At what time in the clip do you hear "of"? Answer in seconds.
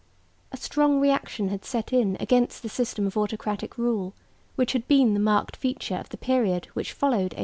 3.05-3.15, 5.97-6.09